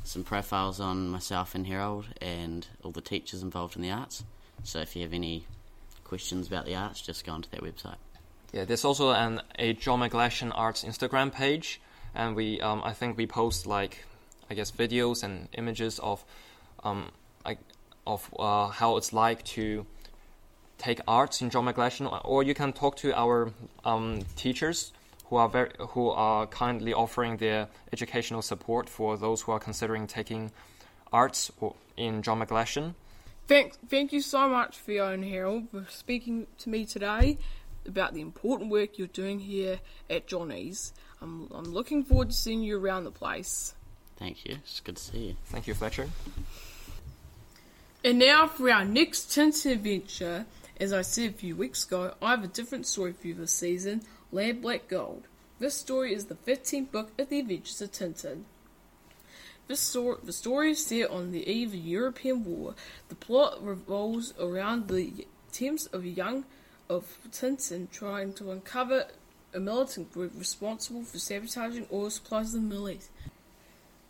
some 0.04 0.24
profiles 0.24 0.80
on 0.80 1.08
myself 1.08 1.54
and 1.54 1.66
Harold 1.66 2.06
and 2.20 2.66
all 2.82 2.92
the 2.92 3.00
teachers 3.00 3.42
involved 3.42 3.76
in 3.76 3.82
the 3.82 3.90
arts. 3.90 4.24
So 4.62 4.80
if 4.80 4.96
you 4.96 5.02
have 5.02 5.12
any 5.12 5.44
questions 6.04 6.46
about 6.46 6.64
the 6.64 6.74
arts, 6.74 7.00
just 7.00 7.24
go 7.24 7.32
onto 7.32 7.50
that 7.50 7.60
website. 7.60 7.96
Yeah, 8.52 8.64
there's 8.64 8.84
also 8.84 9.10
an 9.10 9.42
a 9.58 9.74
John 9.74 10.00
McGlashan 10.00 10.52
Arts 10.54 10.84
Instagram 10.84 11.32
page, 11.32 11.80
and 12.14 12.36
we 12.36 12.60
um, 12.60 12.82
I 12.84 12.92
think 12.92 13.16
we 13.16 13.26
post 13.26 13.66
like 13.66 14.04
I 14.50 14.54
guess 14.54 14.70
videos 14.70 15.22
and 15.22 15.48
images 15.52 15.98
of 15.98 16.24
um, 16.84 17.10
of 18.06 18.32
uh, 18.38 18.68
how 18.68 18.96
it's 18.96 19.12
like 19.12 19.44
to 19.44 19.84
take 20.78 21.00
arts 21.08 21.42
in 21.42 21.50
John 21.50 21.64
McGlashan, 21.64 22.20
or 22.24 22.42
you 22.42 22.54
can 22.54 22.72
talk 22.72 22.96
to 22.98 23.12
our 23.18 23.50
um, 23.84 24.22
teachers 24.36 24.92
who 25.26 25.36
are 25.36 25.48
very 25.48 25.70
who 25.78 26.10
are 26.10 26.46
kindly 26.46 26.94
offering 26.94 27.38
their 27.38 27.68
educational 27.92 28.42
support 28.42 28.88
for 28.88 29.16
those 29.16 29.42
who 29.42 29.52
are 29.52 29.58
considering 29.58 30.06
taking 30.06 30.52
arts 31.12 31.50
in 31.96 32.22
John 32.22 32.40
McGlashan. 32.40 32.94
Thank, 33.48 33.74
thank 33.88 34.12
you 34.12 34.20
so 34.22 34.48
much, 34.48 34.76
Fiona 34.76 35.24
Harold, 35.24 35.70
for 35.70 35.86
speaking 35.88 36.48
to 36.58 36.68
me 36.68 36.84
today 36.84 37.38
about 37.86 38.14
the 38.14 38.20
important 38.20 38.70
work 38.70 38.98
you're 38.98 39.08
doing 39.08 39.38
here 39.40 39.80
at 40.10 40.26
Johnny's. 40.26 40.92
I'm, 41.20 41.48
I'm 41.52 41.64
looking 41.64 42.04
forward 42.04 42.30
to 42.30 42.36
seeing 42.36 42.62
you 42.62 42.78
around 42.78 43.04
the 43.04 43.10
place. 43.10 43.74
Thank 44.16 44.44
you. 44.44 44.56
It's 44.62 44.80
good 44.80 44.96
to 44.96 45.02
see 45.02 45.18
you. 45.18 45.36
Thank 45.46 45.66
you, 45.66 45.74
Fletcher. 45.74 46.08
And 48.04 48.18
now 48.18 48.46
for 48.46 48.70
our 48.70 48.84
next 48.84 49.30
Tintin 49.30 49.72
adventure. 49.72 50.46
As 50.78 50.92
I 50.92 51.02
said 51.02 51.30
a 51.30 51.32
few 51.32 51.56
weeks 51.56 51.86
ago, 51.86 52.14
I 52.20 52.30
have 52.30 52.44
a 52.44 52.48
different 52.48 52.86
story 52.86 53.12
for 53.12 53.26
you 53.26 53.34
this 53.34 53.52
season 53.52 54.02
Land 54.30 54.62
Black 54.62 54.88
Gold. 54.88 55.24
This 55.58 55.74
story 55.74 56.12
is 56.12 56.26
the 56.26 56.34
15th 56.34 56.90
book 56.90 57.12
of 57.18 57.30
the 57.30 57.40
Adventures 57.40 57.80
of 57.80 57.92
Tintin. 57.92 58.44
This 59.68 59.80
story, 59.80 60.18
the 60.22 60.32
story 60.32 60.72
is 60.72 60.86
set 60.86 61.10
on 61.10 61.32
the 61.32 61.48
eve 61.50 61.68
of 61.68 61.72
the 61.72 61.78
European 61.78 62.44
War. 62.44 62.74
The 63.08 63.14
plot 63.14 63.64
revolves 63.64 64.34
around 64.38 64.88
the 64.88 65.26
attempts 65.48 65.86
of 65.86 66.04
a 66.04 66.08
young 66.08 66.44
of 66.88 67.18
Tintin 67.30 67.90
trying 67.90 68.32
to 68.34 68.50
uncover 68.50 69.06
a 69.54 69.60
militant 69.60 70.12
group 70.12 70.32
responsible 70.36 71.02
for 71.02 71.18
sabotaging 71.18 71.86
oil 71.92 72.10
supplies 72.10 72.54
in 72.54 72.62
the 72.62 72.68
Middle 72.68 72.90
East. 72.90 73.10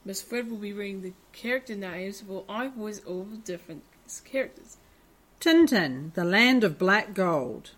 Miss 0.04 0.22
Fred 0.22 0.50
will 0.50 0.58
be 0.58 0.72
reading 0.72 1.02
the 1.02 1.12
character 1.32 1.74
names 1.74 2.22
while 2.22 2.44
I 2.48 2.68
voice 2.68 3.00
all 3.06 3.24
the 3.24 3.38
different 3.38 3.84
characters. 4.24 4.76
Tintin, 5.40 6.14
the 6.14 6.24
land 6.24 6.64
of 6.64 6.78
black 6.78 7.12
gold. 7.14 7.72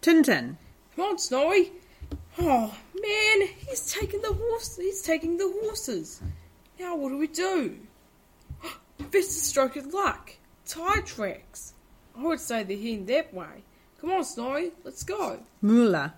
Tintin, 0.00 0.56
Come 0.96 1.04
on, 1.06 1.18
Snowy. 1.18 1.72
Oh 2.38 2.74
man, 2.94 3.48
he's 3.66 3.92
taking 3.92 4.20
the 4.20 4.32
horse. 4.32 4.76
He's 4.76 5.02
taking 5.02 5.38
the 5.38 5.50
horses. 5.62 6.20
Now 6.78 6.96
what 6.96 7.10
do 7.10 7.18
we 7.18 7.26
do? 7.26 7.78
A 9.14 9.22
stroke 9.22 9.76
of 9.76 9.92
luck. 9.92 10.32
Tire 10.66 11.02
tracks. 11.02 11.72
I 12.16 12.22
would 12.22 12.40
say 12.40 12.62
they're 12.62 12.76
heading 12.76 13.06
that 13.06 13.32
way. 13.32 13.64
Come 14.02 14.10
on, 14.10 14.24
Snowy. 14.24 14.72
Let's 14.82 15.04
go. 15.04 15.38
Mueller, 15.62 16.12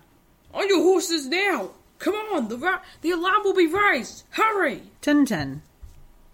On 0.55 0.67
your 0.67 0.81
horses 0.81 1.27
now. 1.27 1.69
Come 1.99 2.15
on. 2.15 2.47
The 2.49 2.57
ra- 2.57 2.81
the 3.01 3.11
alarm 3.11 3.43
will 3.43 3.53
be 3.53 3.67
raised. 3.67 4.23
Hurry. 4.31 4.81
Tintin, 5.03 5.61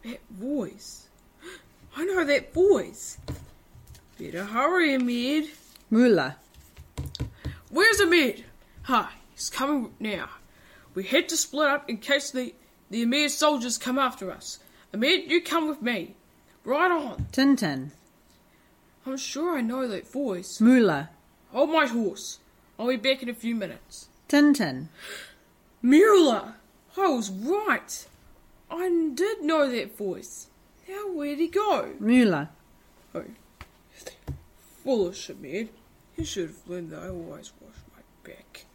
That 0.03 0.21
voice. 0.29 1.09
I 1.97 2.05
know 2.05 2.23
that 2.23 2.53
voice. 2.53 3.17
Better 4.17 4.45
hurry, 4.45 4.93
Amid. 4.93 5.49
Mueller, 5.89 6.35
Where's 7.69 7.99
Amid? 7.99 8.45
Hi, 8.83 9.09
he's 9.33 9.49
coming 9.49 9.91
now. 9.99 10.29
We 10.95 11.03
had 11.03 11.27
to 11.29 11.37
split 11.37 11.67
up 11.67 11.89
in 11.89 11.97
case 11.97 12.31
the, 12.31 12.53
the 12.89 13.03
Amir 13.03 13.27
soldiers 13.27 13.77
come 13.77 13.99
after 13.99 14.31
us. 14.31 14.59
Amid, 14.93 15.29
you 15.29 15.41
come 15.41 15.67
with 15.67 15.81
me. 15.81 16.15
Right 16.63 16.91
on. 16.91 17.27
Tintin, 17.33 17.91
I'm 19.05 19.17
sure 19.17 19.57
I 19.57 19.61
know 19.61 19.85
that 19.87 20.07
voice. 20.09 20.61
Mueller, 20.61 21.09
Hold 21.51 21.69
my 21.71 21.87
horse. 21.87 22.39
I'll 22.79 22.87
be 22.87 22.95
back 22.95 23.21
in 23.21 23.29
a 23.29 23.33
few 23.33 23.55
minutes. 23.55 24.07
Tintin, 24.27 24.87
Mueller! 25.81 26.55
I 26.97 27.07
was 27.07 27.29
right. 27.29 28.07
I 28.69 29.11
did 29.13 29.43
know 29.43 29.69
that 29.69 29.97
voice. 29.97 30.47
Now 30.87 31.07
where'd 31.11 31.39
he 31.39 31.47
go? 31.47 31.93
Mueller, 31.99 32.49
Oh. 33.13 33.25
Foolish 34.83 35.29
Amid. 35.29 35.69
You 36.15 36.25
should 36.25 36.47
have 36.47 36.67
learned 36.67 36.91
that 36.91 37.03
I 37.03 37.09
always 37.09 37.51
wash 37.59 37.75
my 37.93 38.31
back. 38.31 38.65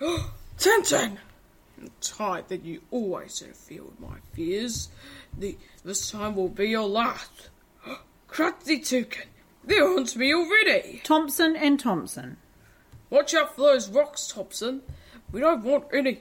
Tintin! 0.58 1.18
I'm 1.80 1.90
tired 2.00 2.48
that 2.48 2.64
you 2.64 2.82
always 2.90 3.42
interfere 3.42 3.84
with 3.84 3.98
my 3.98 4.18
fears. 4.32 4.88
The, 5.36 5.56
this 5.84 6.10
time 6.10 6.36
will 6.36 6.48
be 6.48 6.68
your 6.68 6.86
last. 6.88 7.48
Crutzy 8.28 8.86
Toucan, 8.86 9.28
they're 9.64 9.88
onto 9.88 10.18
me 10.18 10.34
already. 10.34 11.00
Thompson 11.04 11.56
and 11.56 11.78
Thompson. 11.78 12.36
Watch 13.10 13.34
out 13.34 13.54
for 13.54 13.62
those 13.62 13.88
rocks, 13.88 14.28
Thompson. 14.28 14.82
We 15.32 15.40
don't 15.40 15.62
want 15.62 15.86
any 15.92 16.20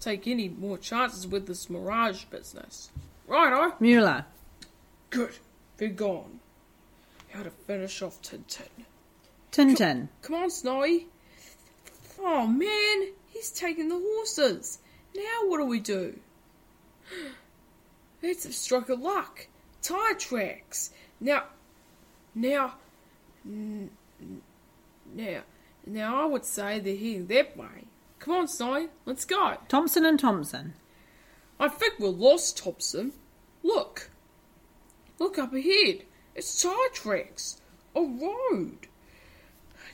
take 0.00 0.26
any 0.26 0.48
more 0.48 0.78
chances 0.78 1.26
with 1.26 1.46
this 1.46 1.68
mirage 1.68 2.24
business. 2.24 2.90
Righto. 3.26 3.74
Mueller. 3.80 4.26
Good. 5.10 5.38
Be 5.76 5.88
gone. 5.88 6.40
How 7.30 7.42
to 7.42 7.50
finish 7.50 8.02
off 8.02 8.20
Tintin. 8.22 8.68
Tintin. 9.52 10.08
Come 10.22 10.36
on, 10.36 10.50
Snowy. 10.50 11.06
Oh 12.20 12.46
man, 12.46 13.12
he's 13.28 13.50
taking 13.50 13.88
the 13.88 13.98
horses. 13.98 14.78
Now 15.14 15.46
what 15.46 15.58
do 15.58 15.64
we 15.64 15.80
do? 15.80 16.18
That's 18.22 18.44
a 18.44 18.52
stroke 18.52 18.88
of 18.88 19.00
luck. 19.00 19.46
Tire 19.82 20.14
tracks. 20.14 20.90
Now, 21.20 21.44
now, 22.40 22.74
n- 23.44 23.90
now, 25.14 25.42
now 25.86 26.22
I 26.22 26.26
would 26.26 26.44
say 26.44 26.78
they're 26.78 26.94
heading 26.96 27.26
that 27.26 27.56
way. 27.56 27.86
Come 28.18 28.34
on, 28.34 28.48
Snowy, 28.48 28.88
let's 29.06 29.24
go. 29.24 29.56
Thompson 29.68 30.04
and 30.04 30.18
Thompson. 30.18 30.74
I 31.60 31.68
think 31.68 31.98
we're 31.98 32.08
lost, 32.08 32.58
Thompson. 32.58 33.12
Look. 33.62 34.10
Look 35.18 35.38
up 35.38 35.52
ahead. 35.52 36.04
It's 36.34 36.62
tire 36.62 36.74
tracks. 36.92 37.60
A 37.96 38.00
road. 38.00 38.86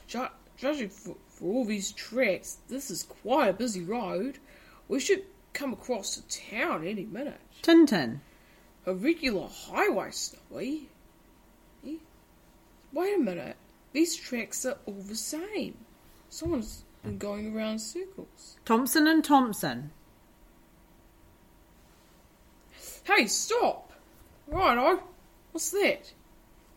Ju- 0.06 0.28
judging 0.56 0.90
for, 0.90 1.16
for 1.28 1.52
all 1.52 1.64
these 1.64 1.92
tracks, 1.92 2.58
this 2.68 2.90
is 2.90 3.02
quite 3.02 3.48
a 3.48 3.52
busy 3.54 3.82
road. 3.82 4.38
We 4.88 5.00
should 5.00 5.24
come 5.54 5.72
across 5.72 6.18
a 6.18 6.22
town 6.22 6.86
any 6.86 7.04
minute. 7.04 7.40
Tintin. 7.62 8.20
A 8.86 8.92
regular 8.94 9.48
highway, 9.48 10.10
Snowy. 10.10 10.90
Wait 12.94 13.16
a 13.16 13.18
minute. 13.18 13.56
These 13.92 14.14
tracks 14.14 14.64
are 14.64 14.78
all 14.86 15.02
the 15.02 15.16
same. 15.16 15.76
Someone's 16.30 16.84
been 17.02 17.18
going 17.18 17.54
around 17.54 17.72
in 17.72 17.78
circles. 17.80 18.56
Thompson 18.64 19.08
and 19.08 19.24
Thompson. 19.24 19.90
Hey, 23.02 23.26
stop! 23.26 23.92
Righto. 24.46 25.02
What's 25.50 25.70
that? 25.72 26.12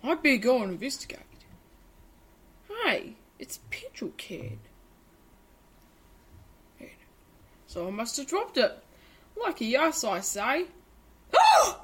I'd 0.03 0.23
better 0.23 0.37
go 0.37 0.63
and 0.63 0.71
investigate. 0.73 1.19
Hey, 2.83 3.13
it's 3.39 3.57
a 3.57 3.59
petrol 3.69 4.11
can. 4.17 4.59
So 7.67 7.87
I 7.87 7.91
must 7.91 8.17
have 8.17 8.27
dropped 8.27 8.57
it. 8.57 8.75
Lucky 9.39 9.77
us, 9.77 10.03
I 10.03 10.21
say. 10.21 10.65
Ah! 11.37 11.81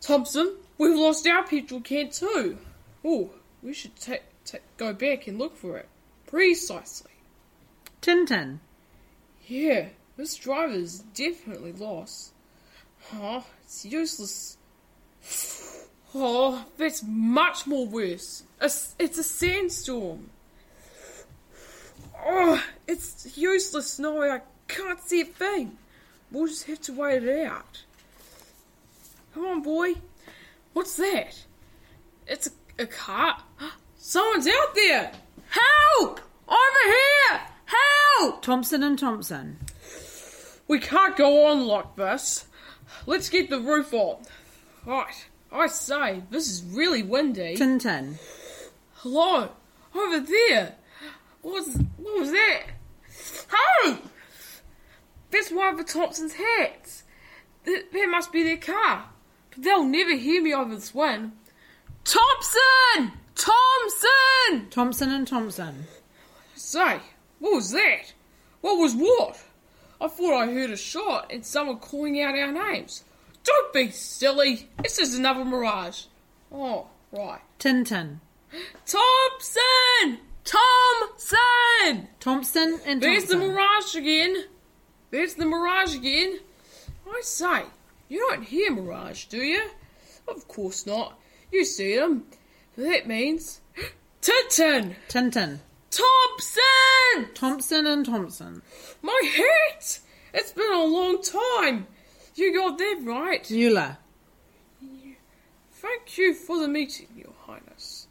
Thompson, 0.00 0.56
we've 0.76 0.96
lost 0.96 1.26
our 1.26 1.44
petrol 1.44 1.80
can 1.80 2.10
too. 2.10 2.58
Oh, 3.04 3.30
we 3.62 3.72
should 3.72 3.96
ta- 3.96 4.24
ta- 4.44 4.58
go 4.76 4.92
back 4.92 5.26
and 5.26 5.38
look 5.38 5.56
for 5.56 5.78
it. 5.78 5.88
Precisely. 6.26 7.10
Tintin. 8.02 8.58
Yeah, 9.46 9.88
this 10.16 10.36
driver 10.36 10.72
is 10.72 11.00
definitely 11.14 11.72
lost. 11.72 12.32
Oh, 13.14 13.44
it's 13.64 13.84
useless. 13.84 14.56
Oh, 16.14 16.64
that's 16.76 17.02
much 17.06 17.66
more 17.66 17.86
worse. 17.86 18.42
It's, 18.60 18.94
it's 18.98 19.18
a 19.18 19.22
sandstorm. 19.22 20.30
Oh, 22.24 22.62
it's 22.86 23.36
useless, 23.36 23.94
Snowy. 23.94 24.28
I 24.28 24.40
can't 24.68 25.00
see 25.00 25.22
a 25.22 25.24
thing. 25.24 25.78
We'll 26.30 26.46
just 26.46 26.64
have 26.64 26.80
to 26.82 26.92
wait 26.92 27.24
it 27.24 27.46
out. 27.46 27.84
Come 29.34 29.46
on, 29.46 29.62
boy. 29.62 29.94
What's 30.72 30.96
that? 30.96 31.44
It's 32.26 32.46
a, 32.46 32.50
a 32.80 32.86
car. 32.86 33.36
Someone's 33.96 34.48
out 34.48 34.74
there. 34.74 35.12
Help! 35.48 36.20
Over 36.48 36.84
here! 36.84 37.40
Help! 37.66 38.42
Thompson 38.42 38.82
and 38.82 38.98
Thompson. 38.98 39.58
We 40.66 40.78
can't 40.78 41.16
go 41.16 41.46
on 41.46 41.66
like 41.66 41.96
this. 41.96 42.46
Let's 43.06 43.28
get 43.28 43.50
the 43.50 43.60
roof 43.60 43.92
on. 43.92 44.22
Right, 44.86 45.26
I 45.52 45.66
say, 45.66 46.22
this 46.30 46.48
is 46.48 46.62
really 46.64 47.02
windy. 47.02 47.56
Tintin. 47.56 48.18
Hello, 48.94 49.50
over 49.94 50.20
there. 50.20 50.76
What's 51.42 51.74
what 51.96 52.20
was 52.20 52.30
that? 52.30 52.62
Hey, 53.84 53.98
that's 55.30 55.50
one 55.50 55.68
of 55.68 55.78
the 55.78 55.84
Thompson's 55.84 56.34
hats. 56.34 57.04
That, 57.64 57.92
that 57.92 58.08
must 58.10 58.32
be 58.32 58.42
their 58.42 58.56
car. 58.56 59.10
But 59.50 59.64
they'll 59.64 59.84
never 59.84 60.14
hear 60.14 60.42
me 60.42 60.54
over 60.54 60.74
this 60.74 60.94
wind. 60.94 61.32
Thompson, 62.04 63.12
Thompson. 63.34 64.70
Thompson 64.70 65.10
and 65.10 65.26
Thompson. 65.26 65.84
Say, 66.54 67.00
what 67.38 67.54
was 67.54 67.70
that? 67.72 68.12
What 68.60 68.78
was 68.78 68.94
what? 68.94 69.40
I 70.00 70.08
thought 70.08 70.34
I 70.34 70.46
heard 70.46 70.70
a 70.70 70.76
shot 70.76 71.30
and 71.30 71.44
someone 71.44 71.78
calling 71.78 72.20
out 72.22 72.36
our 72.36 72.52
names. 72.52 73.04
Don't 73.44 73.72
be 73.72 73.90
silly. 73.90 74.68
It's 74.84 74.96
just 74.96 75.16
another 75.16 75.44
mirage. 75.44 76.04
Oh, 76.52 76.86
right. 77.12 77.40
Tintin. 77.58 78.20
Thompson! 78.86 80.18
Thompson! 80.44 82.08
Thompson 82.18 82.80
and 82.86 83.00
Thompson. 83.00 83.00
There's 83.00 83.24
the 83.26 83.36
mirage 83.36 83.94
again. 83.94 84.44
There's 85.10 85.34
the 85.34 85.46
mirage 85.46 85.94
again. 85.94 86.40
I 87.08 87.20
say, 87.22 87.62
you 88.08 88.18
don't 88.28 88.44
hear 88.44 88.70
mirage, 88.72 89.26
do 89.26 89.38
you? 89.38 89.70
Of 90.28 90.46
course 90.48 90.86
not. 90.86 91.18
You 91.52 91.64
see 91.64 91.96
them. 91.96 92.24
That 92.76 93.06
means 93.06 93.60
Tintin! 94.22 94.94
Tintin. 95.08 95.60
Thompson! 95.90 97.34
Thompson 97.34 97.86
and 97.86 98.06
Thompson. 98.06 98.62
My 99.02 99.20
hat! 99.24 99.98
It's 100.32 100.52
been 100.52 100.72
a 100.72 100.84
long 100.84 101.22
time. 101.22 101.86
You 102.36 102.54
got 102.54 102.78
that 102.78 103.00
right. 103.04 103.50
Mueller. 103.50 103.98
Thank 105.72 106.18
you 106.18 106.34
for 106.34 106.58
the 106.60 106.68
meeting, 106.68 107.08
Your 107.16 107.32
Highness. 107.46 108.06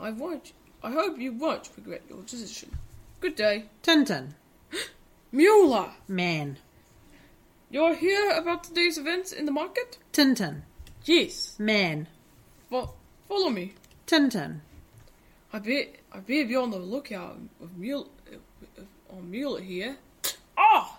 I 0.00 0.10
won't. 0.10 0.52
I 0.82 0.92
hope 0.92 1.18
you 1.18 1.32
won't 1.32 1.68
regret 1.76 2.02
your 2.08 2.22
decision. 2.22 2.70
Good 3.20 3.36
day, 3.36 3.66
Tintin. 3.82 4.34
Mueller. 5.32 5.90
Man. 6.08 6.58
You're 7.70 7.94
here 7.94 8.30
about 8.30 8.64
today's 8.64 8.96
events 8.96 9.32
in 9.32 9.44
the 9.44 9.52
market? 9.52 9.98
Tintin. 10.12 10.62
Yes. 11.04 11.56
Man. 11.58 12.06
Fo- 12.70 12.94
follow 13.28 13.50
me. 13.50 13.74
Tintin. 14.06 14.60
I 15.52 15.58
bet. 15.58 15.96
I 16.12 16.18
better 16.18 16.46
be 16.46 16.56
on 16.56 16.70
the 16.70 16.78
lookout 16.78 17.38
of 17.62 17.76
Mueller. 17.76 18.06
On 19.10 19.30
Mueller 19.30 19.60
here. 19.60 19.96
Ah! 20.58 20.98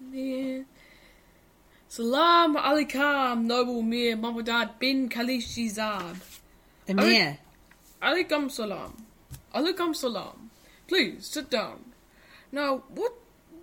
man. 0.00 0.66
Salam 1.88 2.54
alaikum, 2.56 3.44
noble 3.44 3.82
Mir 3.82 4.16
Mahmudad 4.16 4.78
bin 4.78 5.08
Khalishizad. 5.08 6.16
Emir. 6.86 7.38
Alaikum 8.02 8.50
salam. 8.50 9.06
Alaikum 9.54 9.96
salam. 9.96 10.50
Please 10.86 11.26
sit 11.26 11.50
down. 11.50 11.80
Now, 12.52 12.82
what, 12.88 13.14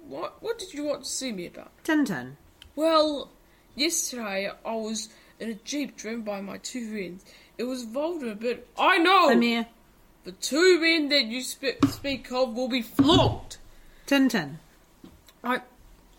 what, 0.08 0.42
what 0.42 0.58
did 0.60 0.74
you 0.74 0.84
want 0.86 1.04
to 1.04 1.10
see 1.10 1.32
me 1.32 1.46
about? 1.48 1.72
Tintin. 1.84 2.36
Well, 2.76 3.30
yesterday 3.76 4.52
I 4.66 4.76
was 4.76 5.10
in 5.40 5.50
a 5.50 5.54
jeep 5.54 5.96
driven 5.96 6.22
by 6.24 6.42
my 6.42 6.58
two 6.58 6.90
friends. 6.90 7.24
It 7.58 7.64
was 7.64 7.84
involved 7.84 8.24
but. 8.42 8.68
I 8.78 8.98
know 8.98 9.30
Emir. 9.30 9.68
the 10.24 10.32
two 10.34 10.80
men 10.80 11.10
that 11.10 11.26
you 11.26 11.42
sp- 11.42 11.80
speak 11.90 12.32
of 12.32 12.54
will 12.54 12.68
be 12.68 12.82
flogged. 12.82 13.58
Tintin. 14.08 14.58
I, 15.44 15.62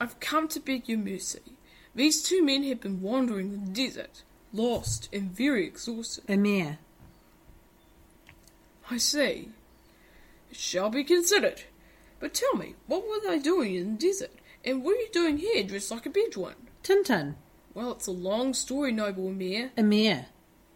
I've 0.01 0.19
come 0.21 0.49
to 0.49 0.61
beg 0.61 0.89
your 0.89 0.99
mercy. 0.99 1.41
These 1.95 2.23
two 2.23 2.45
men 2.45 2.63
have 2.65 2.81
been 2.81 3.01
wandering 3.01 3.51
the 3.51 3.71
desert, 3.71 4.23
lost 4.53 5.09
and 5.13 5.31
very 5.31 5.67
exhausted. 5.67 6.25
Emir. 6.29 6.79
I 8.91 8.99
see. 8.99 9.51
It 10.51 10.57
shall 10.57 10.91
be 10.91 11.05
considered. 11.05 11.63
But 12.21 12.35
tell 12.35 12.55
me, 12.55 12.75
what 12.87 13.03
were 13.07 13.29
they 13.29 13.39
doing 13.39 13.75
in 13.75 13.93
the 13.93 13.99
desert? 13.99 14.33
And 14.65 14.83
what 14.83 14.97
are 14.97 15.01
you 15.01 15.09
doing 15.13 15.39
here 15.39 15.63
dressed 15.65 15.91
like 15.91 16.07
a 16.07 16.11
Bedouin? 16.11 16.55
Tintin. 16.83 17.35
Well, 17.75 17.93
it's 17.93 18.07
a 18.07 18.13
long 18.13 18.55
story, 18.55 18.93
noble 18.93 19.29
Emir. 19.29 19.71
Emir. 19.77 20.27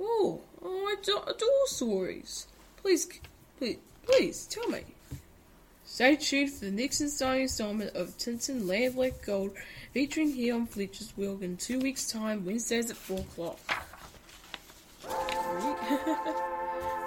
Oh, 0.00 0.42
oh 0.62 0.86
I 0.86 0.96
do- 1.02 1.22
adore 1.26 1.66
stories. 1.66 2.46
Please, 2.76 3.08
please, 3.58 3.78
please, 4.04 4.46
tell 4.46 4.68
me. 4.68 4.82
Stay 5.84 6.16
tuned 6.16 6.50
for 6.52 6.66
the 6.66 6.70
next 6.70 7.00
installment 7.00 7.94
of 7.96 8.16
Tintin 8.16 8.66
Land 8.66 8.94
Black 8.94 9.26
Gold, 9.26 9.50
featuring 9.92 10.32
here 10.32 10.54
on 10.54 10.66
Fletcher's 10.66 11.12
Wheel 11.16 11.38
in 11.42 11.56
two 11.56 11.80
weeks' 11.80 12.10
time, 12.10 12.46
Wednesdays 12.46 12.90
at 12.90 12.96
4 12.96 13.18
o'clock. 13.18 13.58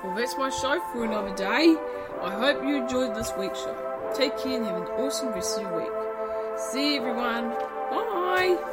well, 0.03 0.15
that's 0.15 0.37
my 0.37 0.49
show 0.49 0.81
for 0.91 1.05
another 1.05 1.33
day. 1.35 1.75
I 2.21 2.31
hope 2.31 2.63
you 2.63 2.75
enjoyed 2.83 3.15
this 3.15 3.31
week's 3.37 3.59
show. 3.59 4.11
Take 4.13 4.37
care 4.37 4.57
and 4.57 4.65
have 4.65 4.77
an 4.77 4.87
awesome 4.99 5.29
rest 5.29 5.57
of 5.57 5.63
your 5.63 5.79
week. 5.79 6.59
See 6.59 6.95
you, 6.95 7.01
everyone. 7.01 7.49
Bye. 7.89 8.72